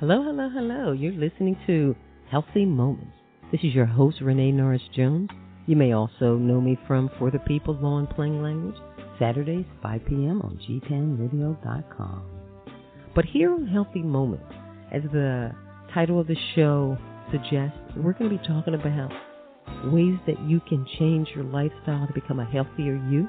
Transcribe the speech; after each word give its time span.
Hello, 0.00 0.22
hello, 0.22 0.48
hello. 0.48 0.92
You're 0.92 1.12
listening 1.12 1.58
to 1.66 1.94
Healthy 2.30 2.64
Moments. 2.64 3.12
This 3.52 3.60
is 3.62 3.74
your 3.74 3.84
host, 3.84 4.22
Renee 4.22 4.50
Norris 4.50 4.80
Jones. 4.96 5.28
You 5.66 5.76
may 5.76 5.92
also 5.92 6.36
know 6.36 6.58
me 6.58 6.78
from 6.86 7.10
For 7.18 7.30
the 7.30 7.38
People 7.40 7.74
Law 7.74 7.98
and 7.98 8.08
Plain 8.08 8.42
Language, 8.42 8.80
Saturdays, 9.18 9.66
5 9.82 10.00
p.m. 10.06 10.40
on 10.40 10.58
gtownradio.com. 10.66 12.22
But 13.14 13.26
here 13.26 13.52
on 13.52 13.66
Healthy 13.66 14.00
Moments, 14.00 14.50
as 14.90 15.02
the 15.12 15.50
title 15.92 16.18
of 16.18 16.28
the 16.28 16.36
show 16.54 16.96
suggests, 17.30 17.76
we're 17.94 18.14
going 18.14 18.30
to 18.30 18.38
be 18.38 18.48
talking 18.48 18.72
about 18.72 19.12
ways 19.92 20.16
that 20.26 20.40
you 20.48 20.60
can 20.66 20.86
change 20.98 21.28
your 21.34 21.44
lifestyle 21.44 22.06
to 22.06 22.14
become 22.14 22.40
a 22.40 22.50
healthier 22.50 22.96
you. 23.10 23.28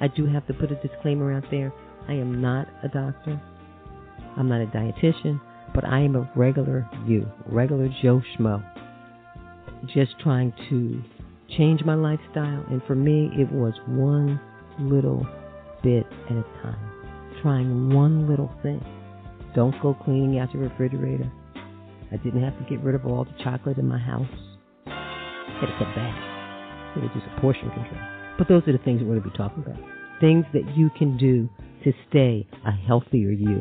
I 0.00 0.08
do 0.08 0.26
have 0.26 0.48
to 0.48 0.52
put 0.52 0.72
a 0.72 0.82
disclaimer 0.82 1.32
out 1.32 1.44
there. 1.52 1.72
I 2.08 2.14
am 2.14 2.42
not 2.42 2.66
a 2.82 2.88
doctor. 2.88 3.40
I'm 4.36 4.48
not 4.48 4.60
a 4.60 4.66
dietitian, 4.66 5.40
but 5.76 5.84
I 5.84 6.00
am 6.00 6.16
a 6.16 6.28
regular 6.34 6.88
you, 7.06 7.30
regular 7.46 7.88
Joe 8.02 8.22
Schmo. 8.34 8.64
Just 9.94 10.18
trying 10.22 10.54
to 10.70 11.02
change 11.56 11.84
my 11.84 11.94
lifestyle. 11.94 12.64
And 12.70 12.82
for 12.86 12.94
me, 12.94 13.28
it 13.34 13.52
was 13.52 13.74
one 13.86 14.40
little 14.80 15.26
bit 15.82 16.06
at 16.30 16.36
a 16.36 16.42
time. 16.62 17.38
Trying 17.42 17.92
one 17.92 18.26
little 18.26 18.50
thing. 18.62 18.82
Don't 19.54 19.74
go 19.82 19.94
cleaning 20.02 20.38
out 20.38 20.52
your 20.54 20.62
refrigerator. 20.62 21.30
I 22.10 22.16
didn't 22.16 22.42
have 22.42 22.56
to 22.58 22.64
get 22.70 22.82
rid 22.82 22.94
of 22.94 23.04
all 23.04 23.24
the 23.24 23.44
chocolate 23.44 23.76
in 23.76 23.86
my 23.86 23.98
house. 23.98 24.26
I 24.86 25.58
had 25.60 25.66
to 25.66 25.78
cut 25.78 25.94
back. 25.94 26.96
It 26.96 27.02
was 27.02 27.10
just 27.14 27.26
a 27.36 27.40
portion 27.42 27.68
control. 27.68 28.00
But 28.38 28.48
those 28.48 28.62
are 28.66 28.72
the 28.72 28.82
things 28.82 29.02
we're 29.02 29.20
going 29.20 29.22
to 29.24 29.30
be 29.30 29.36
talking 29.36 29.62
about. 29.62 29.78
Things 30.22 30.46
that 30.54 30.74
you 30.74 30.88
can 30.96 31.18
do 31.18 31.50
to 31.84 31.92
stay 32.08 32.48
a 32.64 32.72
healthier 32.72 33.30
you. 33.30 33.60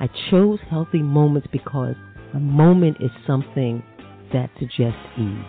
I 0.00 0.08
chose 0.30 0.58
healthy 0.68 1.02
moments 1.02 1.48
because 1.52 1.94
a 2.34 2.40
moment 2.40 2.96
is 3.00 3.10
something 3.26 3.82
that 4.32 4.50
suggests 4.58 4.98
ease. 5.18 5.44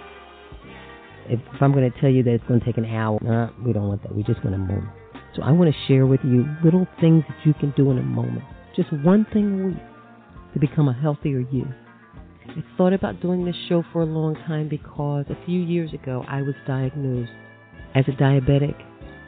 If, 1.29 1.39
if 1.53 1.61
I'm 1.61 1.71
going 1.71 1.89
to 1.89 2.01
tell 2.01 2.09
you 2.09 2.23
that 2.23 2.31
it's 2.31 2.43
going 2.47 2.59
to 2.59 2.65
take 2.65 2.77
an 2.77 2.85
hour, 2.85 3.17
nah, 3.21 3.49
we 3.65 3.73
don't 3.73 3.87
want 3.87 4.03
that. 4.03 4.15
We 4.15 4.23
just 4.23 4.43
want 4.43 4.55
a 4.55 4.59
moment. 4.59 4.89
So 5.35 5.41
I 5.41 5.51
want 5.51 5.73
to 5.73 5.87
share 5.87 6.05
with 6.05 6.19
you 6.23 6.45
little 6.63 6.85
things 7.01 7.23
that 7.27 7.37
you 7.45 7.53
can 7.55 7.73
do 7.75 7.89
in 7.91 7.97
a 7.97 8.03
moment. 8.03 8.43
Just 8.75 8.91
one 9.03 9.25
thing 9.33 9.61
a 9.61 9.65
week 9.67 9.77
to 10.53 10.59
become 10.59 10.87
a 10.87 10.93
healthier 10.93 11.39
you. 11.39 11.65
I 12.47 12.63
thought 12.77 12.93
about 12.93 13.21
doing 13.21 13.45
this 13.45 13.55
show 13.69 13.83
for 13.93 14.01
a 14.01 14.05
long 14.05 14.35
time 14.35 14.67
because 14.67 15.25
a 15.29 15.45
few 15.45 15.61
years 15.61 15.93
ago 15.93 16.23
I 16.27 16.41
was 16.41 16.53
diagnosed 16.67 17.31
as 17.95 18.05
a 18.07 18.11
diabetic 18.11 18.75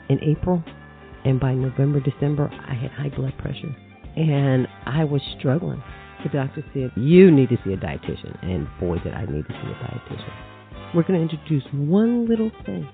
in 0.09 0.19
April, 0.23 0.63
and 1.23 1.39
by 1.39 1.53
November, 1.53 1.99
December, 1.99 2.49
I 2.67 2.75
had 2.75 2.91
high 2.91 3.15
blood 3.15 3.35
pressure. 3.37 3.75
And 4.15 4.67
I 4.85 5.03
was 5.03 5.21
struggling. 5.37 5.83
The 6.23 6.29
doctor 6.29 6.63
said, 6.73 6.91
You 6.95 7.29
need 7.31 7.49
to 7.49 7.57
see 7.63 7.73
a 7.73 7.77
dietitian. 7.77 8.43
And 8.43 8.67
boy, 8.79 8.97
did 8.99 9.13
I 9.13 9.25
need 9.25 9.45
to 9.45 9.53
see 9.53 9.69
a 9.69 9.75
dietitian. 9.83 10.95
We're 10.95 11.03
going 11.03 11.27
to 11.27 11.33
introduce 11.33 11.63
one 11.73 12.27
little 12.27 12.51
thing. 12.65 12.87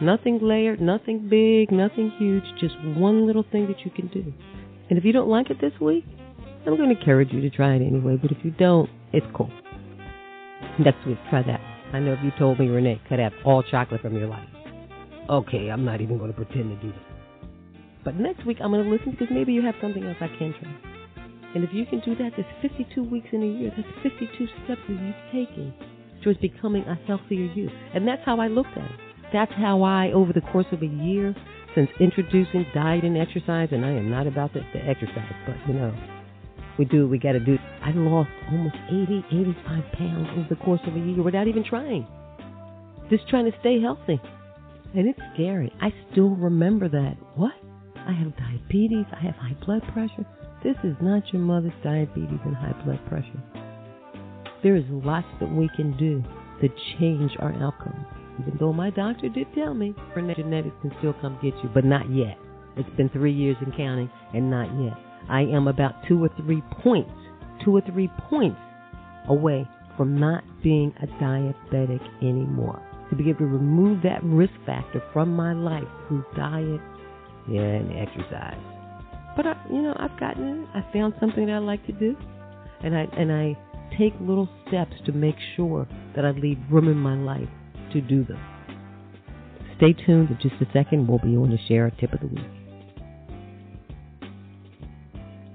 Nothing 0.00 0.38
layered, 0.42 0.80
nothing 0.80 1.28
big, 1.28 1.72
nothing 1.72 2.12
huge, 2.18 2.44
just 2.60 2.74
one 2.96 3.26
little 3.26 3.44
thing 3.50 3.66
that 3.66 3.80
you 3.84 3.90
can 3.90 4.08
do. 4.08 4.32
And 4.88 4.98
if 4.98 5.04
you 5.04 5.12
don't 5.12 5.28
like 5.28 5.50
it 5.50 5.60
this 5.60 5.72
week, 5.80 6.04
I'm 6.66 6.76
going 6.76 6.94
to 6.94 6.98
encourage 6.98 7.32
you 7.32 7.40
to 7.40 7.50
try 7.50 7.74
it 7.74 7.82
anyway. 7.82 8.16
But 8.20 8.30
if 8.30 8.38
you 8.44 8.50
don't, 8.52 8.90
it's 9.12 9.26
cool. 9.34 9.50
Next 10.78 11.04
week, 11.06 11.18
try 11.30 11.42
that. 11.42 11.60
I 11.92 12.00
know 12.00 12.12
if 12.12 12.18
you 12.22 12.30
told 12.38 12.58
me, 12.58 12.68
Renee, 12.68 13.00
cut 13.08 13.20
out 13.20 13.32
all 13.44 13.62
chocolate 13.62 14.02
from 14.02 14.16
your 14.16 14.28
life. 14.28 14.48
Okay, 15.28 15.70
I'm 15.70 15.84
not 15.84 16.00
even 16.00 16.18
going 16.18 16.32
to 16.32 16.36
pretend 16.36 16.70
to 16.70 16.86
do 16.86 16.92
that. 16.92 17.15
But 18.06 18.14
next 18.14 18.46
week, 18.46 18.58
I'm 18.62 18.70
going 18.70 18.84
to 18.84 18.88
listen 18.88 19.10
because 19.10 19.26
maybe 19.32 19.52
you 19.52 19.62
have 19.62 19.74
something 19.82 20.04
else 20.06 20.16
I 20.20 20.28
can 20.38 20.54
try. 20.60 20.70
And 21.56 21.64
if 21.64 21.70
you 21.72 21.84
can 21.86 21.98
do 22.00 22.14
that, 22.14 22.30
there's 22.36 22.46
52 22.62 23.02
weeks 23.02 23.26
in 23.32 23.42
a 23.42 23.46
year. 23.46 23.72
That's 23.76 23.88
52 24.04 24.46
steps 24.62 24.80
that 24.86 24.94
you've 24.94 25.26
taken 25.34 25.74
towards 26.22 26.38
becoming 26.38 26.84
a 26.84 26.94
healthier 27.08 27.50
you. 27.52 27.68
And 27.94 28.06
that's 28.06 28.22
how 28.24 28.38
I 28.38 28.46
looked 28.46 28.78
at 28.78 28.84
it. 28.84 29.00
That's 29.32 29.50
how 29.54 29.82
I, 29.82 30.12
over 30.12 30.32
the 30.32 30.40
course 30.40 30.66
of 30.70 30.82
a 30.82 30.86
year, 30.86 31.34
since 31.74 31.90
introducing 31.98 32.64
diet 32.72 33.02
and 33.02 33.18
exercise, 33.18 33.70
and 33.72 33.84
I 33.84 33.90
am 33.90 34.08
not 34.08 34.28
about 34.28 34.52
the, 34.54 34.60
the 34.72 34.78
exercise, 34.86 35.34
but 35.44 35.56
you 35.66 35.74
know, 35.74 35.92
we 36.78 36.84
do 36.84 37.02
what 37.02 37.10
we 37.10 37.18
got 37.18 37.32
to 37.32 37.40
do. 37.40 37.58
I 37.82 37.90
lost 37.90 38.30
almost 38.52 38.76
80, 38.86 39.24
85 39.32 39.92
pounds 39.98 40.28
over 40.38 40.46
the 40.48 40.62
course 40.64 40.80
of 40.86 40.94
a 40.94 40.98
year 41.00 41.24
without 41.24 41.48
even 41.48 41.64
trying. 41.64 42.06
Just 43.10 43.28
trying 43.28 43.50
to 43.50 43.58
stay 43.58 43.80
healthy. 43.80 44.20
And 44.94 45.08
it's 45.08 45.18
scary. 45.34 45.72
I 45.80 45.92
still 46.12 46.30
remember 46.30 46.88
that. 46.88 47.16
What? 47.34 47.52
I 48.06 48.12
have 48.12 48.36
diabetes. 48.36 49.06
I 49.12 49.20
have 49.22 49.34
high 49.34 49.56
blood 49.64 49.82
pressure. 49.92 50.26
This 50.62 50.76
is 50.84 50.96
not 51.00 51.22
your 51.32 51.42
mother's 51.42 51.72
diabetes 51.82 52.40
and 52.44 52.56
high 52.56 52.74
blood 52.84 53.00
pressure. 53.08 53.42
There 54.62 54.76
is 54.76 54.84
lots 54.88 55.26
that 55.40 55.50
we 55.50 55.68
can 55.76 55.96
do 55.96 56.22
to 56.60 56.68
change 56.98 57.32
our 57.40 57.52
outcomes. 57.62 58.06
Even 58.40 58.56
though 58.58 58.72
my 58.72 58.90
doctor 58.90 59.28
did 59.28 59.46
tell 59.54 59.74
me 59.74 59.94
genetics 60.14 60.74
can 60.82 60.92
still 60.98 61.14
come 61.20 61.38
get 61.42 61.54
you, 61.62 61.70
but 61.74 61.84
not 61.84 62.10
yet. 62.10 62.38
It's 62.76 62.96
been 62.96 63.08
three 63.08 63.32
years 63.32 63.56
and 63.60 63.74
counting, 63.76 64.10
and 64.34 64.50
not 64.50 64.68
yet. 64.82 64.96
I 65.28 65.42
am 65.42 65.66
about 65.66 65.94
two 66.06 66.22
or 66.22 66.30
three 66.36 66.62
points, 66.82 67.10
two 67.64 67.76
or 67.76 67.80
three 67.80 68.10
points 68.28 68.58
away 69.28 69.66
from 69.96 70.18
not 70.20 70.44
being 70.62 70.92
a 71.02 71.06
diabetic 71.22 72.02
anymore. 72.22 72.80
To 73.10 73.16
be 73.16 73.30
able 73.30 73.40
to 73.40 73.46
remove 73.46 74.02
that 74.02 74.22
risk 74.22 74.52
factor 74.66 75.02
from 75.12 75.34
my 75.34 75.52
life 75.52 75.88
through 76.08 76.24
diet, 76.36 76.80
yeah, 77.48 77.60
and 77.60 77.92
exercise. 77.92 78.58
But 79.36 79.46
I, 79.46 79.54
you 79.70 79.82
know, 79.82 79.94
I've 79.96 80.18
gotten. 80.18 80.66
I 80.74 80.84
found 80.92 81.14
something 81.20 81.46
that 81.46 81.52
I 81.52 81.58
like 81.58 81.84
to 81.86 81.92
do, 81.92 82.16
and 82.82 82.96
I 82.96 83.02
and 83.16 83.32
I 83.32 83.56
take 83.98 84.14
little 84.20 84.48
steps 84.66 84.94
to 85.06 85.12
make 85.12 85.36
sure 85.56 85.86
that 86.14 86.24
I 86.24 86.30
leave 86.30 86.58
room 86.70 86.88
in 86.88 86.96
my 86.96 87.14
life 87.14 87.48
to 87.92 88.00
do 88.00 88.24
them. 88.24 88.40
Stay 89.76 89.92
tuned. 89.92 90.30
In 90.30 90.38
just 90.40 90.60
a 90.60 90.72
second, 90.72 91.06
we'll 91.06 91.18
be 91.18 91.36
on 91.36 91.50
to 91.50 91.58
share 91.68 91.86
a 91.86 91.90
tip 92.00 92.12
of 92.12 92.20
the 92.20 92.26
week. 92.26 92.44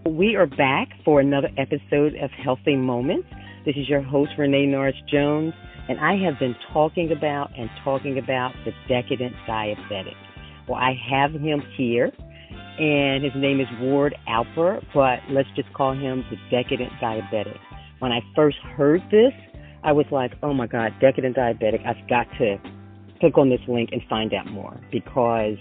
We 0.08 0.36
are 0.36 0.46
back 0.46 0.90
for 1.04 1.20
another 1.20 1.50
episode 1.58 2.16
of 2.22 2.30
Healthy 2.44 2.76
Moments. 2.76 3.28
This 3.66 3.76
is 3.76 3.88
your 3.88 4.02
host, 4.02 4.32
Renee 4.38 4.66
Norris 4.66 4.96
Jones, 5.12 5.54
and 5.90 6.00
I 6.00 6.16
have 6.24 6.40
been 6.40 6.56
talking 6.74 7.12
about 7.12 7.52
and 7.58 7.70
talking 7.84 8.18
about 8.18 8.54
the 8.66 8.72
decadent 8.88 9.36
diabetic. 9.48 10.16
I 10.74 10.94
have 11.10 11.34
him 11.34 11.62
here, 11.78 12.12
and 12.80 13.24
his 13.24 13.34
name 13.36 13.60
is 13.60 13.68
Ward 13.80 14.16
Alper, 14.28 14.84
but 14.94 15.20
let's 15.30 15.50
just 15.56 15.72
call 15.74 15.94
him 15.94 16.24
the 16.30 16.38
decadent 16.50 16.92
diabetic. 17.02 17.58
When 18.00 18.12
I 18.12 18.22
first 18.36 18.58
heard 18.78 19.02
this, 19.12 19.34
I 19.84 19.92
was 19.92 20.06
like, 20.12 20.34
oh 20.44 20.54
my 20.54 20.68
God, 20.68 20.94
decadent 21.00 21.36
diabetic, 21.36 21.86
I've 21.86 22.08
got 22.08 22.28
to 22.38 22.58
click 23.20 23.38
on 23.38 23.50
this 23.50 23.62
link 23.68 23.90
and 23.92 24.02
find 24.10 24.34
out 24.34 24.48
more 24.48 24.80
because 24.92 25.58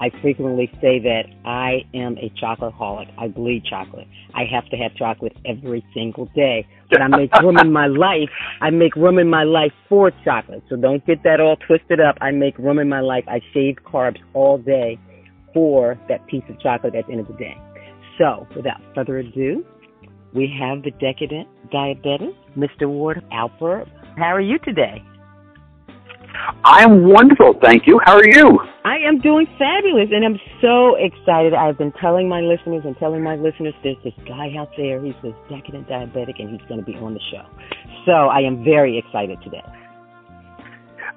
I 0.00 0.10
frequently 0.20 0.70
say 0.80 0.98
that 1.00 1.24
I 1.44 1.84
am 1.94 2.16
a 2.18 2.30
chocoholic. 2.40 3.12
I 3.18 3.28
bleed 3.28 3.64
chocolate. 3.64 4.08
I 4.34 4.44
have 4.44 4.68
to 4.70 4.76
have 4.76 4.94
chocolate 4.96 5.36
every 5.46 5.84
single 5.94 6.26
day. 6.34 6.66
But 6.90 7.00
I 7.00 7.08
make 7.08 7.32
room 7.40 7.58
in 7.58 7.72
my 7.72 7.86
life. 7.86 8.28
I 8.60 8.70
make 8.70 8.96
room 8.96 9.18
in 9.18 9.28
my 9.28 9.44
life 9.44 9.72
for 9.88 10.10
chocolate. 10.24 10.62
So 10.68 10.76
don't 10.76 11.04
get 11.06 11.22
that 11.22 11.40
all 11.40 11.56
twisted 11.56 12.00
up. 12.00 12.16
I 12.20 12.32
make 12.32 12.58
room 12.58 12.78
in 12.78 12.88
my 12.88 13.00
life. 13.00 13.24
I 13.28 13.40
shave 13.52 13.76
carbs 13.84 14.18
all 14.32 14.58
day 14.58 14.98
for 15.52 15.98
that 16.08 16.26
piece 16.26 16.44
of 16.48 16.60
chocolate 16.60 16.94
at 16.94 17.06
the 17.06 17.12
end 17.12 17.20
of 17.20 17.28
the 17.28 17.34
day. 17.34 17.56
So 18.18 18.46
without 18.56 18.80
further 18.94 19.18
ado, 19.18 19.64
we 20.34 20.52
have 20.60 20.82
the 20.82 20.90
decadent 20.90 21.48
diabetic, 21.72 22.34
Mr. 22.56 22.88
Ward 22.88 23.24
Alper. 23.32 23.88
How 24.16 24.34
are 24.34 24.40
you 24.40 24.58
today? 24.58 25.02
I'm 26.64 27.08
wonderful, 27.08 27.54
thank 27.62 27.86
you. 27.86 28.00
How 28.04 28.16
are 28.16 28.26
you? 28.26 28.58
I 28.84 28.96
am 29.06 29.20
doing 29.20 29.46
fabulous, 29.58 30.08
and 30.12 30.24
I'm 30.24 30.38
so 30.60 30.96
excited. 30.96 31.54
I've 31.54 31.78
been 31.78 31.92
telling 31.92 32.28
my 32.28 32.40
listeners 32.40 32.82
and 32.84 32.96
telling 32.98 33.22
my 33.22 33.36
listeners 33.36 33.74
there's 33.82 33.96
this 34.04 34.14
guy 34.26 34.54
out 34.58 34.70
there. 34.76 35.02
He's 35.02 35.14
this 35.22 35.34
decadent 35.48 35.88
diabetic, 35.88 36.40
and 36.40 36.50
he's 36.50 36.66
going 36.68 36.80
to 36.80 36.86
be 36.86 36.96
on 36.96 37.14
the 37.14 37.20
show. 37.30 37.44
So 38.04 38.12
I 38.12 38.40
am 38.40 38.64
very 38.64 38.98
excited 38.98 39.38
today. 39.42 39.62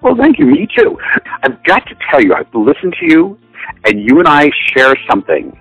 Well, 0.01 0.15
thank 0.15 0.37
you. 0.37 0.45
Me 0.45 0.67
too. 0.77 0.97
I've 1.43 1.63
got 1.63 1.85
to 1.87 1.95
tell 2.09 2.21
you, 2.21 2.33
I've 2.33 2.53
listened 2.53 2.95
to 2.99 3.05
you, 3.05 3.37
and 3.85 3.99
you 3.99 4.19
and 4.19 4.27
I 4.27 4.49
share 4.75 4.95
something, 5.09 5.57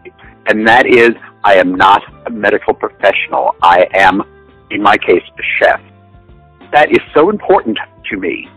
and 0.46 0.66
that 0.68 0.86
is 0.86 1.10
I 1.44 1.54
am 1.54 1.74
not 1.74 2.02
a 2.26 2.30
medical 2.30 2.74
professional. 2.74 3.56
I 3.62 3.86
am, 3.94 4.22
in 4.70 4.82
my 4.82 4.96
case, 4.96 5.22
a 5.38 5.42
chef. 5.58 5.80
That 6.72 6.90
is 6.90 6.98
so 7.14 7.30
important 7.30 7.78
to 8.10 8.16
me 8.16 8.48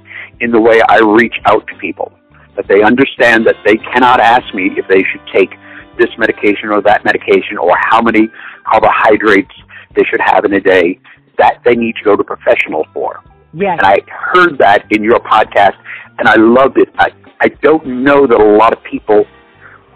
in 0.42 0.52
the 0.52 0.60
way 0.60 0.82
I 0.88 1.00
reach 1.00 1.36
out 1.46 1.66
to 1.68 1.76
people. 1.76 2.12
That 2.56 2.68
they 2.68 2.82
understand 2.84 3.46
that 3.48 3.56
they 3.66 3.78
cannot 3.78 4.20
ask 4.20 4.54
me 4.54 4.72
if 4.78 4.88
they 4.88 5.04
should 5.04 5.22
take 5.34 5.52
this 5.98 6.10
medication 6.18 6.70
or 6.70 6.82
that 6.82 7.06
medication 7.06 7.58
or 7.58 7.74
how 7.78 8.02
many 8.02 8.30
carbohydrates 8.66 9.54
they 9.96 10.04
should 10.10 10.22
have 10.22 10.46
in 10.46 10.54
a 10.54 10.60
day. 10.60 11.00
That 11.38 11.62
they 11.64 11.76
need 11.76 11.96
to 11.98 12.04
go 12.04 12.16
to 12.16 12.24
professional 12.24 12.86
for. 12.94 13.24
Yes. 13.54 13.80
And 13.82 13.88
I 13.88 14.00
heard 14.10 14.58
that 14.60 14.86
in 14.92 15.04
your 15.04 15.20
podcast 15.20 15.76
and 16.20 16.28
I 16.28 16.36
loved 16.36 16.78
it. 16.78 16.90
I, 16.98 17.10
I 17.42 17.48
don't 17.62 18.04
know 18.04 18.28
that 18.28 18.40
a 18.40 18.58
lot 18.58 18.74
of 18.74 18.84
people 18.84 19.26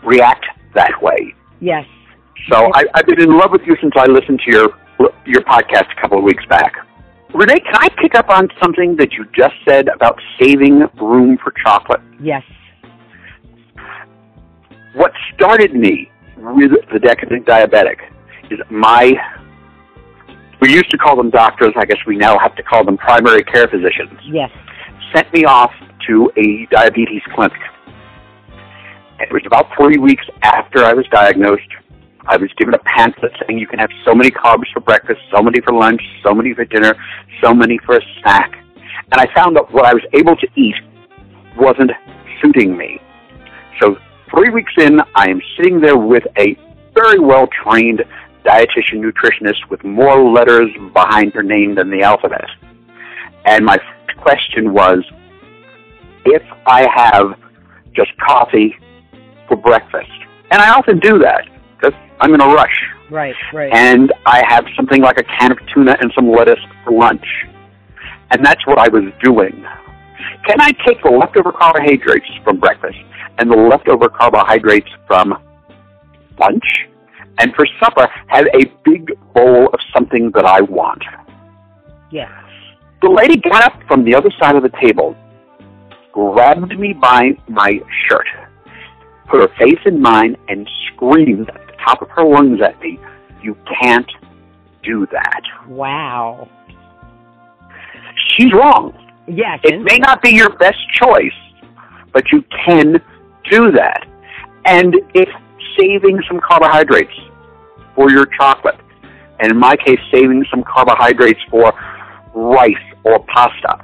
react 0.04 0.46
that 0.74 1.02
way. 1.02 1.36
Yes. 1.60 1.86
So 2.50 2.72
I, 2.74 2.84
I've 2.96 3.06
been 3.06 3.22
in 3.22 3.38
love 3.38 3.52
with 3.52 3.62
you 3.66 3.76
since 3.82 3.94
I 3.96 4.06
listened 4.06 4.42
to 4.46 4.52
your 4.52 4.70
your 5.26 5.42
podcast 5.42 5.86
a 5.98 6.02
couple 6.02 6.18
of 6.20 6.24
weeks 6.24 6.46
back. 6.48 6.76
Renee, 7.34 7.60
can 7.62 7.76
I 7.76 7.88
pick 8.00 8.14
up 8.16 8.30
on 8.30 8.48
something 8.62 8.96
that 8.98 9.14
you 9.14 9.26
just 9.36 9.56
said 9.68 9.88
about 9.88 10.20
saving 10.40 10.84
room 11.02 11.38
for 11.44 11.52
chocolate? 11.64 12.02
Yes. 12.22 12.44
What 14.94 15.12
started 15.34 15.74
me 15.74 16.12
with 16.38 16.72
the 16.92 17.00
decadent 17.00 17.48
diabetic 17.48 17.98
is 18.52 18.60
my 18.70 19.14
we 20.62 20.72
used 20.72 20.92
to 20.92 20.98
call 20.98 21.18
them 21.18 21.30
doctors, 21.30 21.74
I 21.76 21.86
guess 21.86 21.98
we 22.08 22.16
now 22.16 22.38
have 22.40 22.56
to 22.56 22.64
call 22.64 22.86
them 22.86 22.98
primary 22.98 23.44
care 23.44 23.68
physicians. 23.68 24.18
Yes. 24.26 24.50
Sent 25.14 25.34
me 25.34 25.44
off 25.44 25.74
to 26.08 26.32
a 26.38 26.68
diabetes 26.72 27.22
clinic. 27.36 27.60
It 29.20 29.32
was 29.34 29.42
about 29.46 29.68
three 29.78 29.98
weeks 29.98 30.26
after 30.42 30.86
I 30.86 30.94
was 30.94 31.06
diagnosed. 31.12 31.68
I 32.28 32.38
was 32.38 32.50
given 32.58 32.74
a 32.74 32.80
pamphlet 32.80 33.34
saying 33.42 33.60
you 33.60 33.68
can 33.68 33.80
have 33.80 33.90
so 34.06 34.16
many 34.16 34.32
carbs 34.32 34.72
for 34.74 34.80
breakfast, 34.80 35.20
so 35.36 35.42
many 35.42 35.60
for 35.62 35.74
lunch, 35.74 36.02
so 36.24 36.34
many 36.34 36.54
for 36.54 36.64
dinner, 36.66 36.96
so 37.42 37.54
many 37.54 37.78
for 37.86 37.98
a 37.98 38.02
snack. 38.22 38.64
And 39.12 39.20
I 39.20 39.28
found 39.36 39.56
that 39.58 39.72
what 39.72 39.86
I 39.86 39.94
was 39.94 40.04
able 40.14 40.36
to 40.38 40.48
eat 40.56 40.76
wasn't 41.58 41.92
suiting 42.42 42.78
me. 42.78 43.02
So 43.82 43.98
three 44.34 44.50
weeks 44.50 44.72
in, 44.78 45.02
I 45.16 45.30
am 45.30 45.42
sitting 45.58 45.82
there 45.82 45.98
with 45.98 46.24
a 46.38 46.58
very 46.94 47.20
well 47.20 47.48
trained 47.64 48.04
dietitian 48.46 49.02
nutritionist 49.02 49.70
with 49.70 49.84
more 49.84 50.32
letters 50.32 50.70
behind 50.94 51.34
her 51.34 51.44
name 51.44 51.76
than 51.76 51.90
the 51.90 52.02
alphabet. 52.02 52.46
And 53.46 53.66
my 53.66 53.78
question 54.18 54.74
was, 54.74 55.04
if 56.26 56.44
I 56.66 56.88
have 56.94 57.38
just 57.94 58.12
coffee 58.18 58.76
for 59.48 59.58
breakfast, 59.58 60.10
and 60.52 60.62
I 60.62 60.74
often 60.74 61.00
do 61.00 61.20
that 61.20 61.48
I'm 62.20 62.34
in 62.34 62.42
a 62.42 62.48
rush. 62.48 62.84
Right, 63.10 63.36
right. 63.54 63.72
And 63.74 64.14
I 64.26 64.44
have 64.48 64.66
something 64.76 65.02
like 65.02 65.18
a 65.18 65.24
can 65.24 65.52
of 65.52 65.58
tuna 65.74 65.96
and 66.00 66.12
some 66.16 66.32
lettuce 66.32 66.60
for 66.84 66.94
lunch. 66.94 67.26
And 68.32 68.46
that's 68.46 68.66
what 68.66 68.80
I 68.80 68.88
was 68.88 69.12
doing. 69.22 69.66
Can 70.48 70.60
I 70.60 70.72
take 70.86 71.02
the 71.04 71.10
leftover 71.10 71.52
carbohydrates 71.52 72.26
from 72.44 72.60
breakfast 72.60 72.98
and 73.38 73.50
the 73.50 73.56
leftover 73.56 74.10
carbohydrates 74.10 74.90
from 75.08 75.38
lunch 76.40 76.64
and 77.40 77.54
for 77.56 77.68
supper 77.80 78.08
have 78.28 78.46
a 78.54 78.66
big 78.86 79.12
bowl 79.34 79.68
of 79.74 79.80
something 79.94 80.32
that 80.36 80.46
I 80.46 80.62
want. 80.62 81.04
Yes. 82.12 82.32
The 83.02 83.10
lady 83.10 83.38
got 83.38 83.64
up 83.64 83.82
from 83.88 84.06
the 84.06 84.16
other 84.16 84.32
side 84.40 84.56
of 84.56 84.64
the 84.64 84.72
table, 84.82 85.16
grabbed 86.12 86.78
me 86.78 86.94
by 86.94 87.32
my 87.50 87.80
shirt, 88.08 88.28
put 89.30 89.42
her 89.42 89.56
face 89.58 89.80
in 89.86 90.02
mine, 90.02 90.38
and 90.48 90.70
screamed 90.88 91.50
top 91.86 92.02
of 92.02 92.10
her 92.10 92.24
lungs 92.24 92.62
at 92.62 92.80
me, 92.82 93.00
You 93.42 93.58
can't 93.82 94.10
do 94.84 95.08
that. 95.12 95.42
Wow. 95.68 96.50
She's 98.28 98.54
wrong. 98.54 98.94
Yes. 99.28 99.60
It 99.64 99.82
may 99.82 99.98
not 99.98 100.22
be 100.22 100.32
your 100.32 100.56
best 100.58 100.80
choice, 100.94 101.32
but 102.12 102.24
you 102.32 102.44
can 102.66 103.02
do 103.50 103.72
that. 103.72 104.06
And 104.66 104.96
if 105.14 105.30
saving 105.80 106.22
some 106.28 106.40
carbohydrates 106.40 107.14
for 107.96 108.10
your 108.10 108.26
chocolate, 108.26 108.80
and 109.40 109.52
in 109.52 109.58
my 109.58 109.76
case, 109.76 110.00
saving 110.12 110.46
some 110.50 110.64
carbohydrates 110.64 111.40
for 111.50 111.74
rice 112.34 112.76
or 113.04 113.24
pasta. 113.26 113.84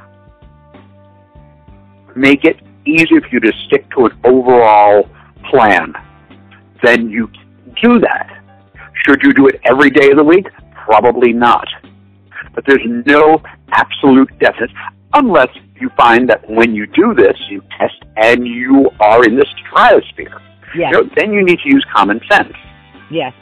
Make 2.15 2.45
it 2.45 2.57
easier 2.85 3.21
for 3.21 3.27
you 3.27 3.39
to 3.39 3.51
stick 3.67 3.89
to 3.91 4.05
an 4.05 4.19
overall 4.23 5.09
plan. 5.49 5.93
Then 6.83 7.09
you 7.09 7.29
do 7.81 7.99
that. 7.99 8.41
Should 9.05 9.21
you 9.23 9.33
do 9.33 9.47
it 9.47 9.59
every 9.65 9.89
day 9.89 10.11
of 10.11 10.17
the 10.17 10.23
week? 10.23 10.47
Probably 10.73 11.33
not. 11.33 11.67
But 12.53 12.65
there's 12.67 12.85
no 12.85 13.41
absolute 13.71 14.29
definite 14.39 14.71
unless 15.13 15.49
you 15.79 15.89
find 15.97 16.29
that 16.29 16.47
when 16.49 16.75
you 16.75 16.85
do 16.87 17.13
this, 17.13 17.37
you 17.49 17.61
test 17.77 18.03
and 18.17 18.47
you 18.47 18.89
are 18.99 19.23
in 19.23 19.35
the 19.35 19.45
stratosphere. 19.57 20.41
Yes. 20.75 20.91
You 20.91 21.03
know, 21.03 21.09
then 21.15 21.33
you 21.33 21.43
need 21.43 21.59
to 21.59 21.69
use 21.69 21.85
common 21.95 22.19
sense. 22.29 22.53
Yes, 23.09 23.33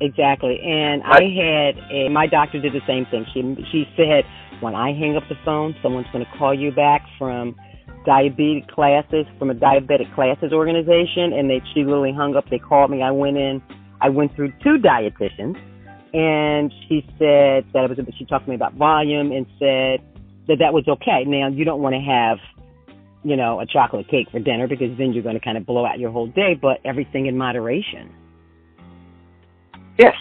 exactly. 0.00 0.60
And 0.60 1.02
Right. 1.04 1.22
I 1.22 1.74
had 1.74 1.90
a, 1.90 2.08
my 2.08 2.26
doctor 2.26 2.60
did 2.60 2.72
the 2.72 2.82
same 2.86 3.06
thing. 3.06 3.24
She 3.32 3.66
she 3.70 3.88
said 3.96 4.24
when 4.60 4.74
I 4.74 4.92
hang 4.92 5.16
up 5.16 5.22
the 5.28 5.38
phone, 5.44 5.74
someone's 5.82 6.06
going 6.12 6.24
to 6.24 6.30
call 6.38 6.52
you 6.52 6.72
back 6.72 7.02
from 7.18 7.54
diabetic 8.06 8.68
classes 8.68 9.26
from 9.38 9.50
a 9.50 9.54
diabetic 9.54 10.12
classes 10.14 10.52
organization, 10.52 11.32
and 11.32 11.50
they 11.50 11.60
she 11.74 11.84
literally 11.84 12.12
hung 12.12 12.36
up. 12.36 12.48
They 12.50 12.58
called 12.58 12.90
me. 12.90 13.02
I 13.02 13.10
went 13.10 13.36
in. 13.36 13.62
I 14.00 14.08
went 14.08 14.34
through 14.34 14.52
two 14.62 14.78
dietitians, 14.78 15.56
and 16.14 16.72
she 16.88 17.04
said 17.18 17.64
that 17.72 17.84
it 17.84 17.88
was. 17.90 17.98
She 18.18 18.24
talked 18.24 18.44
to 18.44 18.50
me 18.50 18.56
about 18.56 18.74
volume 18.74 19.32
and 19.32 19.46
said 19.58 20.00
that 20.48 20.58
that 20.60 20.72
was 20.72 20.86
okay. 20.88 21.24
Now 21.26 21.48
you 21.48 21.64
don't 21.64 21.82
want 21.82 21.94
to 21.94 22.00
have 22.00 22.38
you 23.26 23.36
know, 23.36 23.58
a 23.58 23.66
chocolate 23.66 24.06
cake 24.08 24.28
for 24.30 24.38
dinner 24.38 24.68
because 24.68 24.96
then 24.98 25.12
you're 25.12 25.22
going 25.22 25.34
to 25.34 25.44
kind 25.44 25.58
of 25.58 25.66
blow 25.66 25.84
out 25.84 25.98
your 25.98 26.12
whole 26.12 26.28
day, 26.28 26.54
but 26.54 26.78
everything 26.84 27.26
in 27.26 27.36
moderation. 27.36 28.08
Yes. 29.98 30.14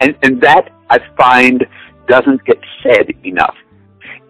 And, 0.00 0.14
and 0.22 0.38
that 0.42 0.68
I 0.90 0.98
find 1.16 1.64
doesn't 2.06 2.44
get 2.44 2.58
said 2.82 3.06
enough. 3.24 3.54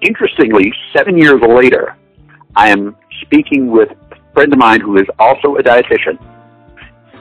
Interestingly, 0.02 0.72
seven 0.96 1.18
years 1.18 1.40
later, 1.48 1.96
I 2.56 2.68
am 2.68 2.96
speaking 3.22 3.70
with 3.70 3.90
a 3.90 4.32
friend 4.32 4.52
of 4.52 4.58
mine 4.58 4.80
who 4.80 4.96
is 4.96 5.06
also 5.18 5.56
a 5.56 5.62
dietitian, 5.62 6.18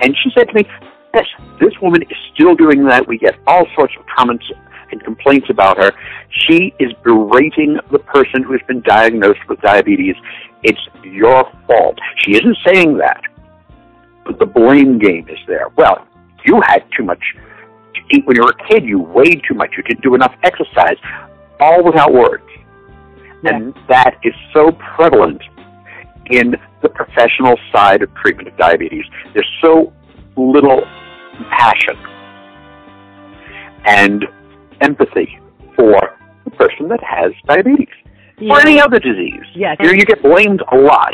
and 0.01 0.15
she 0.23 0.29
said 0.35 0.47
to 0.49 0.53
me, 0.53 0.67
Yes, 1.13 1.25
this 1.59 1.73
woman 1.79 2.01
is 2.01 2.17
still 2.33 2.55
doing 2.55 2.85
that. 2.85 3.07
We 3.07 3.19
get 3.19 3.35
all 3.45 3.67
sorts 3.75 3.93
of 3.99 4.05
comments 4.17 4.45
and 4.91 5.03
complaints 5.03 5.47
about 5.49 5.77
her. 5.77 5.91
She 6.29 6.73
is 6.79 6.91
berating 7.03 7.77
the 7.91 7.99
person 7.99 8.41
who 8.41 8.53
has 8.53 8.61
been 8.67 8.81
diagnosed 8.81 9.39
with 9.47 9.61
diabetes. 9.61 10.15
It's 10.63 10.79
your 11.03 11.43
fault. 11.67 11.99
She 12.19 12.31
isn't 12.35 12.57
saying 12.65 12.97
that, 12.97 13.21
but 14.25 14.39
the 14.39 14.45
blame 14.45 14.97
game 14.97 15.27
is 15.29 15.37
there. 15.47 15.67
Well, 15.77 16.07
you 16.45 16.61
had 16.65 16.83
too 16.97 17.03
much 17.03 17.23
to 17.93 18.01
eat 18.15 18.25
when 18.25 18.35
you 18.35 18.43
were 18.43 18.53
a 18.59 18.67
kid. 18.69 18.83
You 18.83 18.99
weighed 18.99 19.41
too 19.47 19.53
much. 19.53 19.71
You 19.77 19.83
didn't 19.83 20.01
do 20.01 20.15
enough 20.15 20.33
exercise. 20.43 20.97
All 21.59 21.83
without 21.83 22.11
words. 22.13 22.42
Yeah. 23.43 23.55
And 23.55 23.73
that 23.89 24.15
is 24.23 24.33
so 24.53 24.71
prevalent 24.95 25.41
in 26.27 26.55
the 26.81 26.89
professional 26.89 27.57
side 27.73 28.01
of 28.01 28.13
treatment 28.15 28.47
of 28.47 28.57
diabetes. 28.57 29.05
There's 29.33 29.49
so 29.61 29.91
little 30.37 30.81
passion 31.49 31.95
and 33.85 34.25
empathy 34.81 35.39
for 35.75 36.17
the 36.45 36.51
person 36.51 36.87
that 36.89 37.01
has 37.03 37.31
diabetes 37.47 37.87
or 38.49 38.59
any 38.61 38.79
other 38.79 38.99
disease. 38.99 39.43
Yes. 39.55 39.77
You 39.79 39.87
know, 39.87 39.93
you 39.93 40.05
get 40.05 40.21
blamed 40.21 40.61
a 40.71 40.77
lot. 40.77 41.13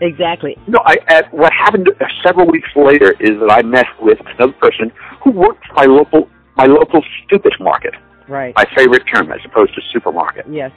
Exactly. 0.00 0.56
No, 0.66 0.80
I, 0.84 0.96
uh, 1.08 1.22
what 1.30 1.52
happened 1.52 1.88
several 2.24 2.46
weeks 2.46 2.68
later 2.74 3.12
is 3.20 3.38
that 3.40 3.50
I 3.50 3.62
met 3.62 3.86
with 4.00 4.18
another 4.34 4.52
person 4.54 4.90
who 5.22 5.30
worked 5.30 5.66
for 5.68 5.74
my 5.74 5.84
local 5.84 6.28
my 6.56 6.66
local 6.66 7.02
stupid 7.24 7.54
market, 7.60 7.94
Right. 8.28 8.52
my 8.54 8.66
favorite 8.76 9.04
term 9.12 9.32
as 9.32 9.38
opposed 9.46 9.74
to 9.74 9.80
supermarket. 9.90 10.44
Yes. 10.50 10.70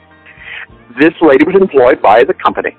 This 0.98 1.12
lady 1.20 1.44
was 1.44 1.56
employed 1.60 2.00
by 2.02 2.24
the 2.24 2.34
company 2.34 2.76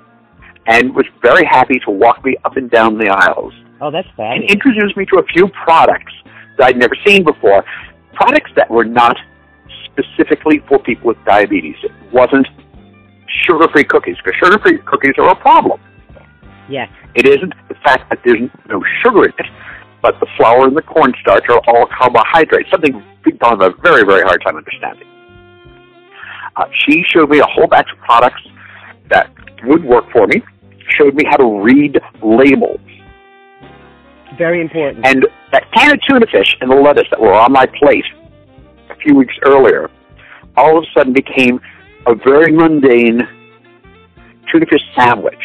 and 0.66 0.94
was 0.94 1.06
very 1.22 1.44
happy 1.44 1.78
to 1.84 1.90
walk 1.90 2.24
me 2.24 2.36
up 2.44 2.56
and 2.56 2.70
down 2.70 2.98
the 2.98 3.08
aisles 3.08 3.52
Oh, 3.80 3.90
that's 3.90 4.08
and 4.08 4.16
fabulous. 4.16 4.50
introduced 4.52 4.96
me 4.96 5.06
to 5.06 5.18
a 5.18 5.22
few 5.26 5.48
products 5.64 6.12
that 6.56 6.66
I'd 6.66 6.76
never 6.76 6.96
seen 7.06 7.22
before. 7.24 7.64
Products 8.14 8.50
that 8.56 8.68
were 8.68 8.84
not 8.84 9.16
specifically 9.84 10.58
for 10.68 10.78
people 10.80 11.06
with 11.08 11.24
diabetes. 11.24 11.76
It 11.84 11.92
wasn't 12.12 12.46
sugar-free 13.46 13.84
cookies, 13.84 14.16
because 14.24 14.36
sugar-free 14.42 14.78
cookies 14.78 15.12
are 15.18 15.28
a 15.30 15.36
problem. 15.36 15.80
Yes. 16.68 16.90
It 17.14 17.26
isn't 17.26 17.54
the 17.68 17.74
fact 17.76 18.10
that 18.10 18.18
there's 18.24 18.50
no 18.68 18.82
sugar 19.02 19.24
in 19.26 19.30
it, 19.38 19.46
but 20.02 20.18
the 20.20 20.26
flour 20.36 20.66
and 20.66 20.76
the 20.76 20.82
cornstarch 20.82 21.48
are 21.48 21.60
all 21.68 21.86
carbohydrates, 21.86 22.70
something 22.70 23.02
people 23.22 23.48
have 23.48 23.60
a 23.60 23.70
very, 23.82 24.04
very 24.04 24.22
hard 24.22 24.42
time 24.44 24.56
understanding. 24.56 25.06
Uh, 26.58 26.64
she 26.86 27.02
showed 27.08 27.30
me 27.30 27.38
a 27.38 27.46
whole 27.46 27.66
batch 27.66 27.88
of 27.92 27.98
products 28.00 28.42
that 29.08 29.32
would 29.64 29.84
work 29.84 30.04
for 30.12 30.26
me, 30.26 30.42
showed 30.98 31.14
me 31.14 31.24
how 31.30 31.36
to 31.36 31.62
read 31.62 31.98
labels. 32.22 32.80
Very 34.36 34.60
important. 34.60 35.06
And 35.06 35.26
that 35.52 35.70
can 35.72 35.92
of 35.92 36.00
tuna 36.08 36.26
fish 36.30 36.56
and 36.60 36.70
the 36.70 36.76
lettuce 36.76 37.06
that 37.10 37.20
were 37.20 37.32
on 37.32 37.52
my 37.52 37.66
plate 37.66 38.04
a 38.90 38.96
few 38.96 39.14
weeks 39.14 39.34
earlier 39.46 39.90
all 40.58 40.78
of 40.78 40.84
a 40.84 40.86
sudden 40.98 41.12
became 41.12 41.60
a 42.06 42.14
very 42.14 42.52
mundane 42.52 43.20
tuna 44.50 44.66
fish 44.66 44.82
sandwich 44.96 45.42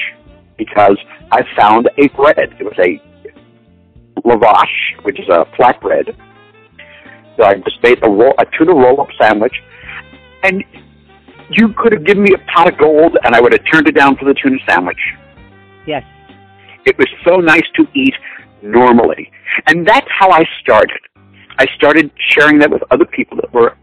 because 0.58 0.98
I 1.32 1.44
found 1.56 1.90
a 1.98 2.08
bread. 2.10 2.56
It 2.60 2.64
was 2.64 2.78
a 2.80 3.02
lavash, 4.22 5.04
which 5.04 5.20
is 5.20 5.30
a 5.30 5.46
flatbread. 5.58 6.16
So 7.38 7.44
I 7.44 7.56
just 7.56 7.82
made 7.84 8.04
a, 8.04 8.10
roll, 8.10 8.34
a 8.40 8.46
tuna 8.58 8.74
roll-up 8.74 9.10
sandwich, 9.20 9.56
and 10.44 10.64
you 11.50 11.74
could 11.74 11.92
have 11.92 12.06
given 12.06 12.24
me 12.24 12.34
a 12.34 12.52
pot 12.52 12.72
of 12.72 12.78
gold, 12.78 13.18
and 13.24 13.36
I 13.36 13.42
would 13.42 13.52
have 13.52 13.62
turned 13.72 13.88
it 13.88 13.96
down 13.96 14.16
for 14.18 14.26
the 14.26 14.34
tuna 14.34 14.58
sandwich. 14.68 15.00
yes. 15.86 16.04
It 16.86 16.98
was 16.98 17.08
so 17.24 17.38
nice 17.38 17.64
to 17.78 17.88
eat 17.96 18.14
normally. 18.62 19.32
And 19.68 19.88
that's 19.88 20.08
how 20.10 20.32
I 20.32 20.44
started. 20.62 21.00
I 21.58 21.66
started 21.76 22.12
sharing 22.30 22.60
that 22.60 22.70
with 22.70 22.84
other 22.92 23.06
people 23.06 23.38
that 23.38 23.54
were 23.54 23.78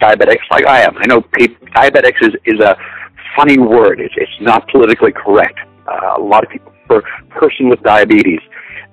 diabetics 0.00 0.48
like 0.50 0.66
I 0.66 0.82
am. 0.82 0.96
I 0.98 1.06
know 1.06 1.22
diabetics 1.22 2.22
is, 2.22 2.34
is 2.44 2.60
a 2.60 2.76
funny 3.36 3.58
word. 3.58 4.00
It's, 4.00 4.14
it's 4.16 4.40
not 4.40 4.68
politically 4.68 5.12
correct. 5.12 5.58
Uh, 5.88 6.14
a 6.18 6.20
lot 6.20 6.44
of 6.44 6.50
people, 6.50 6.72
for 6.86 7.02
person 7.30 7.68
with 7.68 7.82
diabetes, 7.82 8.40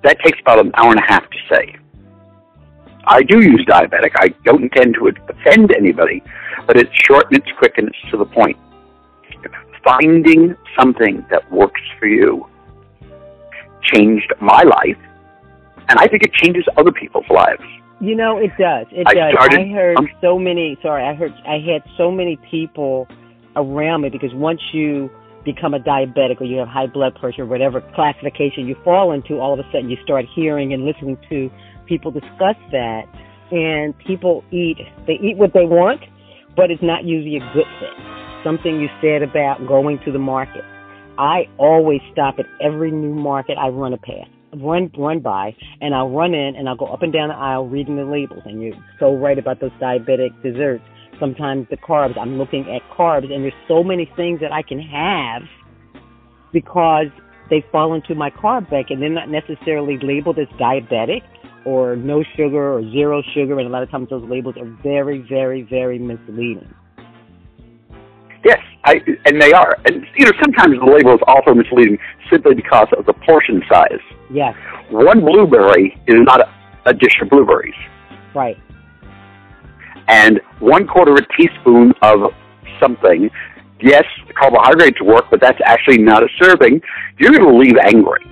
that 0.02 0.18
takes 0.24 0.38
about 0.40 0.58
an 0.58 0.72
hour 0.74 0.90
and 0.90 0.98
a 0.98 1.06
half 1.06 1.22
to 1.30 1.38
say. 1.50 1.76
I 3.08 3.22
do 3.22 3.40
use 3.40 3.64
diabetic. 3.64 4.10
I 4.16 4.28
don't 4.44 4.62
intend 4.62 4.94
to 4.94 5.08
offend 5.28 5.72
anybody, 5.74 6.22
but 6.66 6.76
it's 6.76 6.94
short 7.06 7.26
and 7.30 7.38
it's 7.38 7.50
quick 7.58 7.78
and 7.78 7.88
it's 7.88 8.10
to 8.10 8.18
the 8.18 8.26
point. 8.26 8.56
Finding 9.82 10.54
something 10.78 11.24
that 11.30 11.50
works 11.50 11.80
for 11.98 12.06
you 12.06 12.46
changed 13.82 14.30
my 14.40 14.62
life, 14.62 14.98
and 15.88 15.98
I 15.98 16.06
think 16.06 16.22
it 16.24 16.32
changes 16.34 16.64
other 16.76 16.92
people's 16.92 17.28
lives. 17.30 17.62
You 18.00 18.14
know, 18.14 18.36
it 18.36 18.50
does. 18.58 18.86
It 18.92 19.06
I 19.06 19.14
does. 19.14 19.32
Started, 19.32 19.60
I 19.60 19.72
heard 19.72 19.96
um, 19.96 20.08
so 20.20 20.38
many. 20.38 20.76
Sorry, 20.82 21.02
I 21.02 21.14
heard. 21.14 21.32
I 21.46 21.58
had 21.58 21.82
so 21.96 22.10
many 22.10 22.36
people 22.50 23.08
around 23.56 24.02
me 24.02 24.10
because 24.10 24.34
once 24.34 24.60
you 24.72 25.10
become 25.44 25.72
a 25.72 25.80
diabetic 25.80 26.40
or 26.40 26.44
you 26.44 26.58
have 26.58 26.68
high 26.68 26.86
blood 26.86 27.14
pressure, 27.14 27.46
whatever 27.46 27.80
classification 27.94 28.68
you 28.68 28.76
fall 28.84 29.12
into, 29.12 29.38
all 29.38 29.54
of 29.54 29.60
a 29.60 29.64
sudden 29.72 29.88
you 29.88 29.96
start 30.04 30.26
hearing 30.34 30.74
and 30.74 30.84
listening 30.84 31.16
to 31.30 31.50
people 31.88 32.10
discuss 32.10 32.56
that, 32.72 33.02
and 33.50 33.96
people 33.98 34.44
eat. 34.52 34.76
They 35.06 35.14
eat 35.14 35.36
what 35.36 35.52
they 35.54 35.64
want, 35.64 36.00
but 36.56 36.70
it's 36.70 36.82
not 36.82 37.04
usually 37.04 37.36
a 37.36 37.52
good 37.54 37.68
thing. 37.80 37.96
Something 38.44 38.80
you 38.80 38.88
said 39.00 39.22
about 39.22 39.66
going 39.66 39.98
to 40.04 40.12
the 40.12 40.18
market. 40.18 40.64
I 41.18 41.48
always 41.58 42.00
stop 42.12 42.36
at 42.38 42.46
every 42.60 42.92
new 42.92 43.14
market 43.14 43.58
I 43.58 43.68
run 43.68 43.92
a 43.92 43.98
past 43.98 44.30
run 44.56 44.90
run 44.96 45.20
by 45.20 45.54
and 45.80 45.94
I'll 45.94 46.10
run 46.10 46.34
in 46.34 46.54
and 46.56 46.68
I'll 46.68 46.76
go 46.76 46.86
up 46.86 47.02
and 47.02 47.12
down 47.12 47.28
the 47.28 47.34
aisle 47.34 47.68
reading 47.68 47.96
the 47.96 48.04
labels 48.04 48.42
and 48.44 48.62
you're 48.62 48.74
so 48.98 49.14
right 49.14 49.38
about 49.38 49.60
those 49.60 49.72
diabetic 49.80 50.30
desserts. 50.42 50.84
Sometimes 51.20 51.66
the 51.70 51.76
carbs, 51.76 52.16
I'm 52.18 52.38
looking 52.38 52.64
at 52.70 52.82
carbs 52.96 53.32
and 53.32 53.42
there's 53.42 53.52
so 53.66 53.82
many 53.82 54.10
things 54.16 54.40
that 54.40 54.52
I 54.52 54.62
can 54.62 54.80
have 54.80 55.42
because 56.52 57.06
they 57.50 57.64
fall 57.72 57.94
into 57.94 58.14
my 58.14 58.30
carb 58.30 58.70
bank 58.70 58.88
and 58.90 59.02
they're 59.02 59.08
not 59.08 59.28
necessarily 59.28 59.98
labeled 60.02 60.38
as 60.38 60.48
diabetic 60.60 61.22
or 61.68 61.96
no 61.96 62.24
sugar 62.34 62.72
or 62.72 62.82
zero 62.90 63.22
sugar 63.34 63.58
and 63.58 63.68
a 63.68 63.70
lot 63.70 63.82
of 63.82 63.90
times 63.90 64.08
those 64.08 64.26
labels 64.26 64.56
are 64.56 64.64
very, 64.82 65.18
very, 65.28 65.60
very 65.68 65.98
misleading. 65.98 66.74
Yes, 68.42 68.60
I, 68.84 68.94
and 69.26 69.42
they 69.42 69.52
are. 69.52 69.76
And 69.84 70.06
you 70.16 70.24
know, 70.24 70.32
sometimes 70.40 70.78
the 70.78 70.90
label 70.90 71.12
is 71.12 71.20
also 71.26 71.52
misleading 71.52 71.98
simply 72.30 72.54
because 72.54 72.86
of 72.96 73.04
the 73.04 73.12
portion 73.12 73.60
size. 73.70 74.00
Yes. 74.32 74.54
One 74.90 75.20
blueberry 75.20 76.00
is 76.06 76.16
not 76.20 76.40
a, 76.40 76.48
a 76.86 76.94
dish 76.94 77.20
of 77.20 77.28
blueberries. 77.28 77.74
Right. 78.34 78.56
And 80.06 80.40
one 80.60 80.86
quarter 80.86 81.12
of 81.12 81.18
a 81.18 81.26
teaspoon 81.36 81.92
of 82.00 82.32
something, 82.80 83.28
yes, 83.82 84.04
carbohydrates 84.40 85.02
work, 85.02 85.26
but 85.30 85.38
that's 85.38 85.60
actually 85.66 85.98
not 85.98 86.22
a 86.22 86.28
serving. 86.40 86.80
You're 87.18 87.32
going 87.32 87.44
to 87.44 87.58
leave 87.58 87.76
angry. 87.84 88.24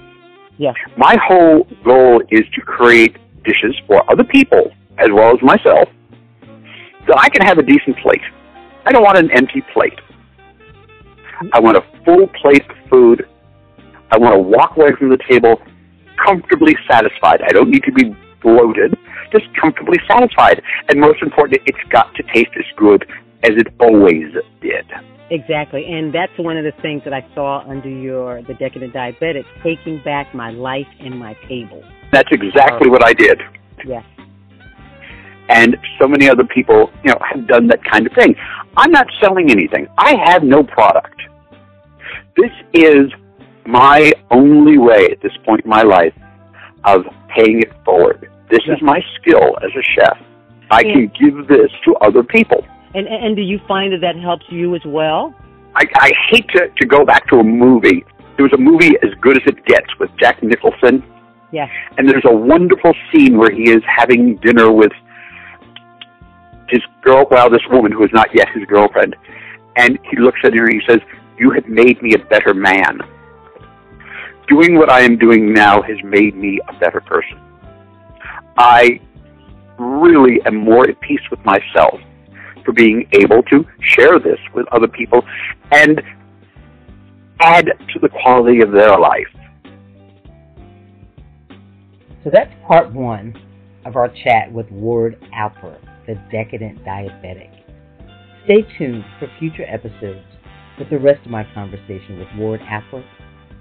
Yes. 0.57 0.75
My 0.97 1.19
whole 1.23 1.69
goal 1.85 2.23
is 2.31 2.47
to 2.55 2.62
create 2.62 3.19
dishes 3.46 3.74
for 3.86 4.02
other 4.10 4.24
people 4.24 4.72
as 4.98 5.08
well 5.12 5.30
as 5.32 5.42
myself 5.42 5.88
so 7.06 7.14
I 7.16 7.28
can 7.28 7.46
have 7.46 7.58
a 7.58 7.62
decent 7.62 7.96
plate. 7.98 8.22
I 8.84 8.92
don't 8.92 9.02
want 9.02 9.18
an 9.18 9.30
empty 9.32 9.62
plate. 9.72 9.98
I 11.52 11.60
want 11.60 11.76
a 11.76 11.84
full 12.04 12.26
plate 12.40 12.62
of 12.68 12.76
food. 12.88 13.28
I 14.10 14.18
want 14.18 14.34
to 14.34 14.38
walk 14.38 14.76
away 14.76 14.90
from 14.98 15.10
the 15.10 15.18
table 15.28 15.60
comfortably 16.24 16.76
satisfied. 16.90 17.42
I 17.42 17.52
don't 17.52 17.70
need 17.70 17.84
to 17.84 17.92
be 17.92 18.16
bloated, 18.42 18.96
just 19.32 19.44
comfortably 19.60 19.98
satisfied. 20.08 20.62
And 20.88 21.00
most 21.00 21.22
important, 21.22 21.62
it's 21.66 21.78
got 21.90 22.14
to 22.14 22.22
taste 22.34 22.50
as 22.56 22.64
good 22.76 23.04
as 23.42 23.50
it 23.56 23.68
always 23.80 24.32
did. 24.60 24.86
Exactly, 25.28 25.84
and 25.86 26.14
that's 26.14 26.32
one 26.38 26.56
of 26.56 26.64
the 26.64 26.80
things 26.82 27.02
that 27.04 27.12
I 27.12 27.26
saw 27.34 27.68
under 27.68 27.88
your 27.88 28.42
the 28.42 28.54
decadent 28.54 28.94
diabetic, 28.94 29.44
taking 29.62 30.00
back 30.04 30.32
my 30.32 30.50
life 30.50 30.86
and 31.00 31.18
my 31.18 31.34
table. 31.48 31.82
That's 32.12 32.28
exactly 32.30 32.88
oh. 32.88 32.92
what 32.92 33.04
I 33.04 33.12
did. 33.12 33.40
Yes. 33.84 34.04
And 35.48 35.76
so 36.00 36.08
many 36.08 36.28
other 36.28 36.44
people, 36.44 36.90
you 37.04 37.10
know, 37.10 37.18
have 37.32 37.46
done 37.46 37.68
that 37.68 37.84
kind 37.84 38.06
of 38.06 38.12
thing. 38.14 38.34
I'm 38.76 38.90
not 38.90 39.06
selling 39.20 39.50
anything. 39.50 39.86
I 39.96 40.16
have 40.25 40.42
no 40.42 40.64
product. 40.64 41.20
This 42.36 42.50
is 42.75 43.12
my 43.64 44.12
only 44.30 44.78
way 44.78 45.08
at 45.10 45.20
this 45.22 45.32
point 45.44 45.64
in 45.64 45.70
my 45.70 45.82
life 45.82 46.14
of 46.84 47.04
paying 47.28 47.62
it 47.62 47.72
forward. 47.84 48.30
This 48.50 48.62
is 48.66 48.80
my 48.82 49.00
skill 49.16 49.56
as 49.62 49.70
a 49.76 49.82
chef. 49.82 50.18
I 50.70 50.82
can 50.82 51.12
give 51.20 51.46
this 51.48 51.70
to 51.84 51.94
other 51.96 52.22
people. 52.22 52.64
And, 52.94 53.06
and 53.06 53.36
do 53.36 53.42
you 53.42 53.60
find 53.68 53.92
that 53.92 54.00
that 54.00 54.16
helps 54.16 54.46
you 54.50 54.75
as 54.75 54.82
well? 54.84 55.34
I, 55.75 55.84
I 55.96 56.12
hate 56.30 56.48
to, 56.50 56.68
to 56.68 56.86
go 56.86 57.04
back 57.04 57.28
to 57.28 57.36
a 57.36 57.44
movie. 57.44 58.04
There 58.36 58.44
was 58.44 58.52
a 58.52 58.58
movie 58.58 58.96
as 59.02 59.10
good 59.20 59.36
as 59.36 59.42
it 59.46 59.64
gets 59.66 59.86
with 59.98 60.10
Jack 60.18 60.42
Nicholson. 60.42 61.04
Yeah. 61.56 61.70
And 61.96 62.06
there's 62.06 62.26
a 62.26 62.36
wonderful 62.36 62.92
scene 63.10 63.38
where 63.38 63.50
he 63.50 63.70
is 63.70 63.82
having 63.86 64.36
dinner 64.36 64.70
with 64.70 64.92
his 66.68 66.82
girl, 67.00 67.26
well, 67.30 67.48
this 67.48 67.62
woman 67.70 67.92
who 67.92 68.04
is 68.04 68.10
not 68.12 68.28
yet 68.34 68.48
his 68.54 68.64
girlfriend. 68.66 69.16
And 69.76 69.98
he 70.10 70.18
looks 70.18 70.40
at 70.44 70.52
her 70.52 70.66
and 70.66 70.75
he 70.75 70.82
says, 70.86 71.00
You 71.38 71.50
have 71.52 71.66
made 71.66 72.02
me 72.02 72.12
a 72.12 72.18
better 72.18 72.52
man 72.52 73.00
doing 74.48 74.76
what 74.76 74.90
I 74.90 75.00
am 75.00 75.16
doing 75.16 75.52
now 75.52 75.80
has 75.82 75.96
made 76.04 76.36
me 76.36 76.60
a 76.68 76.72
better 76.78 77.00
person. 77.00 77.40
I 78.56 79.00
really 79.78 80.40
am 80.46 80.56
more 80.56 80.88
at 80.88 81.00
peace 81.00 81.20
with 81.30 81.44
myself 81.44 82.00
for 82.64 82.72
being 82.72 83.08
able 83.12 83.42
to 83.44 83.66
share 83.80 84.18
this 84.18 84.38
with 84.54 84.66
other 84.72 84.88
people 84.88 85.22
and 85.72 86.02
add 87.40 87.66
to 87.92 87.98
the 88.00 88.08
quality 88.08 88.60
of 88.60 88.72
their 88.72 88.98
life. 88.98 89.26
So 92.26 92.30
that's 92.35 92.52
part 92.66 92.92
one 92.92 93.35
of 93.85 93.95
our 93.95 94.09
chat 94.09 94.52
with 94.52 94.68
Ward 94.73 95.16
Alper, 95.33 95.78
the 96.09 96.16
decadent 96.33 96.85
diabetic. 96.85 97.52
Stay 98.45 98.66
tuned 98.76 99.04
for 99.21 99.28
future 99.38 99.64
episodes 99.68 100.26
with 100.76 100.90
the 100.90 100.99
rest 100.99 101.25
of 101.25 101.30
my 101.30 101.45
conversation 101.54 102.18
with 102.18 102.26
Ward 102.37 102.59
Alper 102.62 103.04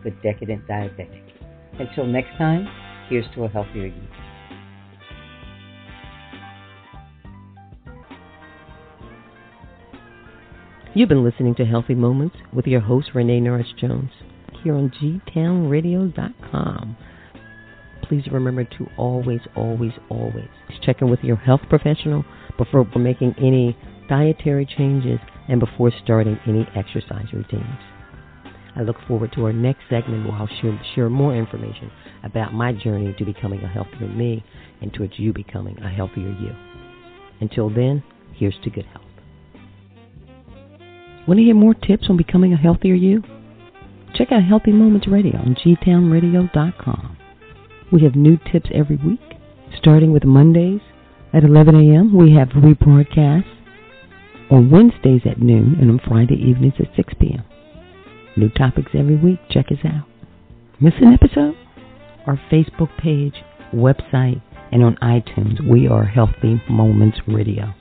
the 0.03 0.09
decadent 0.23 0.67
diabetic. 0.67 1.21
Until 1.77 2.07
next 2.07 2.35
time, 2.39 2.67
here's 3.07 3.25
to 3.35 3.43
a 3.43 3.49
healthier 3.49 3.85
you. 3.85 4.01
You've 10.95 11.09
been 11.09 11.23
listening 11.23 11.53
to 11.55 11.65
Healthy 11.65 11.93
Moments 11.93 12.37
with 12.51 12.65
your 12.65 12.81
host, 12.81 13.09
Renee 13.13 13.41
Norris 13.41 13.73
Jones, 13.79 14.09
here 14.63 14.73
on 14.73 14.89
gtownradio.com. 14.89 16.97
Please 18.07 18.23
remember 18.31 18.63
to 18.63 18.87
always, 18.97 19.41
always, 19.55 19.93
always 20.09 20.47
check 20.85 21.01
in 21.01 21.09
with 21.09 21.21
your 21.23 21.35
health 21.35 21.61
professional 21.69 22.23
before 22.57 22.87
making 22.95 23.33
any 23.37 23.77
dietary 24.07 24.65
changes 24.65 25.19
and 25.47 25.59
before 25.59 25.91
starting 26.03 26.39
any 26.45 26.67
exercise 26.75 27.25
routines. 27.33 27.79
I 28.75 28.81
look 28.81 28.97
forward 29.07 29.31
to 29.33 29.45
our 29.45 29.53
next 29.53 29.81
segment 29.89 30.27
where 30.27 30.35
I'll 30.35 30.49
share, 30.61 30.79
share 30.93 31.09
more 31.09 31.35
information 31.35 31.91
about 32.23 32.53
my 32.53 32.73
journey 32.73 33.15
to 33.17 33.25
becoming 33.25 33.63
a 33.63 33.67
healthier 33.67 34.07
me 34.07 34.43
and 34.81 34.93
towards 34.93 35.17
you 35.17 35.33
becoming 35.33 35.79
a 35.79 35.89
healthier 35.89 36.29
you. 36.29 36.51
Until 37.39 37.69
then, 37.69 38.03
here's 38.33 38.55
to 38.63 38.69
good 38.69 38.85
health. 38.85 39.05
Want 41.27 41.39
to 41.39 41.43
hear 41.43 41.55
more 41.55 41.73
tips 41.73 42.07
on 42.09 42.17
becoming 42.17 42.53
a 42.53 42.57
healthier 42.57 42.93
you? 42.93 43.23
Check 44.13 44.31
out 44.31 44.43
Healthy 44.43 44.71
Moments 44.71 45.07
Radio 45.07 45.37
on 45.39 45.55
gtownradio.com. 45.55 47.14
We 47.91 48.03
have 48.03 48.15
new 48.15 48.37
tips 48.51 48.69
every 48.73 48.97
week, 48.97 49.21
starting 49.77 50.11
with 50.11 50.23
Mondays 50.23 50.81
at 51.33 51.43
11 51.43 51.75
a.m. 51.75 52.15
We 52.15 52.33
have 52.35 52.49
rebroadcasts 52.49 53.45
on 54.49 54.69
Wednesdays 54.69 55.21
at 55.25 55.41
noon 55.41 55.77
and 55.79 55.89
on 55.89 55.99
Friday 56.07 56.35
evenings 56.35 56.75
at 56.79 56.95
6 56.95 57.13
p.m. 57.19 57.43
New 58.37 58.49
topics 58.49 58.91
every 58.93 59.15
week. 59.15 59.39
Check 59.49 59.67
us 59.71 59.79
out. 59.85 60.07
Miss 60.79 60.93
an 61.01 61.13
episode? 61.13 61.55
Our 62.27 62.39
Facebook 62.51 62.89
page, 62.97 63.35
website, 63.73 64.41
and 64.71 64.83
on 64.83 64.95
iTunes, 65.01 65.65
we 65.67 65.87
are 65.87 66.05
Healthy 66.05 66.61
Moments 66.69 67.19
Radio. 67.27 67.73